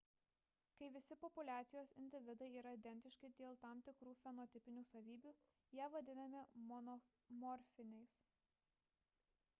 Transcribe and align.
kai 0.77 0.85
visi 0.93 1.17
populiacijos 1.23 1.93
individai 2.03 2.47
yra 2.61 2.71
identiški 2.77 3.31
dėl 3.41 3.59
tam 3.67 3.85
tikrų 3.91 4.15
fenotipinių 4.23 4.85
savybių 4.93 5.35
jie 5.81 5.91
vadinami 5.99 6.45
monomorfiniais 6.73 8.21